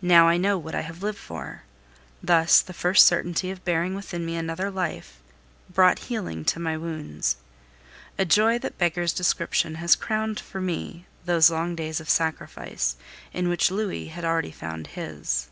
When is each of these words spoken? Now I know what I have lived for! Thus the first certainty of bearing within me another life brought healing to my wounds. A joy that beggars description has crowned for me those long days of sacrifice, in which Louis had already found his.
Now 0.00 0.28
I 0.28 0.38
know 0.38 0.56
what 0.56 0.74
I 0.74 0.80
have 0.80 1.02
lived 1.02 1.18
for! 1.18 1.64
Thus 2.22 2.62
the 2.62 2.72
first 2.72 3.04
certainty 3.04 3.50
of 3.50 3.66
bearing 3.66 3.94
within 3.94 4.24
me 4.24 4.34
another 4.34 4.70
life 4.70 5.20
brought 5.68 5.98
healing 6.08 6.42
to 6.46 6.58
my 6.58 6.78
wounds. 6.78 7.36
A 8.18 8.24
joy 8.24 8.58
that 8.60 8.78
beggars 8.78 9.12
description 9.12 9.74
has 9.74 9.94
crowned 9.94 10.40
for 10.40 10.62
me 10.62 11.04
those 11.26 11.50
long 11.50 11.76
days 11.76 12.00
of 12.00 12.08
sacrifice, 12.08 12.96
in 13.34 13.50
which 13.50 13.70
Louis 13.70 14.06
had 14.06 14.24
already 14.24 14.52
found 14.52 14.86
his. 14.86 15.50